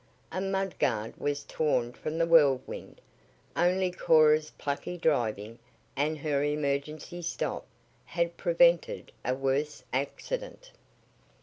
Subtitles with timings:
[0.31, 2.99] A mud guard was torn from the Whirlwind.
[3.55, 5.59] Only Cora's plucky driving,
[5.95, 7.67] and her emergency stop,
[8.05, 10.71] had prevented a worse accident.